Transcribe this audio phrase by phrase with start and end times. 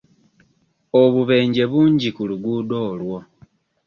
[1.01, 3.17] Obubeje bungi ku luguudo olwo.